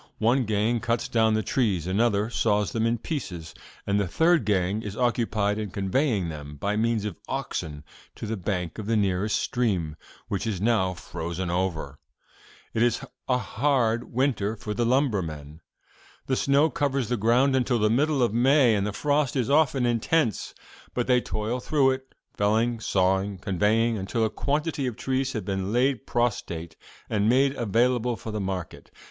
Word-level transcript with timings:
One 0.17 0.45
gang 0.45 0.79
cuts 0.79 1.07
down 1.07 1.35
the 1.35 1.43
trees, 1.43 1.85
another 1.85 2.31
saws 2.31 2.71
them 2.71 2.87
in 2.87 2.97
pieces, 2.97 3.53
and 3.85 3.99
the 3.99 4.07
third 4.07 4.45
gang 4.45 4.81
is 4.81 4.97
occupied 4.97 5.59
in 5.59 5.69
conveying 5.69 6.27
them, 6.27 6.55
by 6.57 6.75
means 6.75 7.05
of 7.05 7.19
oxen, 7.27 7.83
to 8.15 8.25
the 8.25 8.35
bank 8.35 8.79
of 8.79 8.87
the 8.87 8.97
nearest 8.97 9.37
stream, 9.37 9.95
which 10.27 10.47
is 10.47 10.59
now 10.59 10.95
frozen 10.95 11.51
over. 11.51 11.99
"'It 12.73 12.81
is 12.81 13.05
a 13.29 13.37
hard 13.37 14.11
winter 14.11 14.55
for 14.55 14.73
the 14.73 14.87
lumbermen. 14.87 15.61
The 16.25 16.35
snow 16.35 16.71
covers 16.71 17.07
the 17.07 17.15
ground 17.15 17.55
until 17.55 17.77
the 17.77 17.91
middle 17.91 18.23
of 18.23 18.33
May, 18.33 18.73
and 18.73 18.87
the 18.87 18.93
frost 18.93 19.35
is 19.35 19.51
often 19.51 19.85
intense. 19.85 20.55
But 20.95 21.05
they 21.05 21.21
toil 21.21 21.59
through 21.59 21.91
it, 21.91 22.15
felling, 22.35 22.79
sawing 22.79 23.29
and 23.33 23.41
conveying 23.43 23.99
until 23.99 24.25
a 24.25 24.31
quantity 24.31 24.87
of 24.87 24.95
trees 24.97 25.33
have 25.33 25.45
been 25.45 25.71
laid 25.71 26.07
prostrate 26.07 26.75
and 27.07 27.29
made 27.29 27.55
available 27.55 28.15
for 28.15 28.31
the 28.31 28.41
market. 28.41 28.89